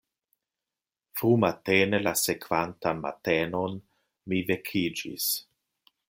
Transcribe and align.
Frumatene 1.19 1.99
la 2.07 2.13
sekvantan 2.21 3.03
matenon 3.05 3.77
mi 4.33 4.41
vekiĝis. 4.51 5.29